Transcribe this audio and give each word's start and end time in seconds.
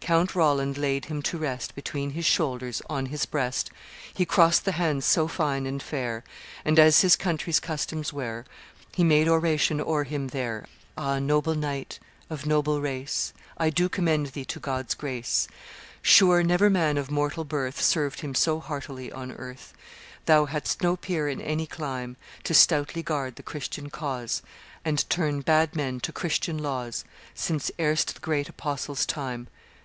Count 0.00 0.36
Roland 0.36 0.78
laid 0.78 1.06
him 1.06 1.22
to 1.22 1.36
his 1.36 1.42
rest 1.42 1.74
Between 1.76 2.10
his 2.10 2.24
shoulders, 2.26 2.80
on 2.88 3.06
his 3.06 3.24
breast, 3.24 3.70
He 4.14 4.24
crossed 4.24 4.64
the 4.64 4.72
hands 4.72 5.04
so 5.04 5.26
fine 5.26 5.64
and 5.66 5.82
fair, 5.82 6.22
And, 6.64 6.78
as 6.78 7.00
his 7.00 7.14
country's 7.16 7.58
customs 7.58 8.12
were, 8.12 8.44
He 8.94 9.02
made 9.04 9.26
oration 9.28 9.80
o'er 9.80 10.04
him 10.04 10.28
there 10.28 10.66
'Ah! 10.96 11.18
noble 11.20 11.54
knight, 11.54 11.98
of 12.30 12.46
noble 12.46 12.80
race, 12.80 13.32
I 13.58 13.70
do 13.70 13.88
commend 13.88 14.28
thee 14.28 14.44
to 14.46 14.60
God's 14.60 14.94
grace 14.94 15.46
Sure 16.02 16.42
never 16.42 16.70
man 16.70 16.98
of 16.98 17.10
mortal 17.10 17.44
birth 17.44 17.80
Served 17.80 18.20
Him 18.20 18.34
so 18.34 18.58
heartily 18.60 19.10
on 19.10 19.32
earth. 19.32 19.72
Thou 20.26 20.46
hadst 20.46 20.82
no 20.82 20.96
peer 20.96 21.28
in 21.28 21.40
any 21.40 21.66
clime 21.66 22.16
To 22.44 22.54
stoutly 22.54 23.02
guard 23.02 23.36
the 23.36 23.42
Christian 23.44 23.90
cause 23.90 24.42
And 24.84 25.08
turn 25.08 25.40
bad 25.42 25.74
men 25.76 26.00
to 26.00 26.12
Christian 26.12 26.58
laws, 26.58 27.04
Since 27.34 27.70
erst 27.78 28.14
the 28.14 28.20
great 28.20 28.48
Apostles' 28.48 29.06
time. 29.06 29.48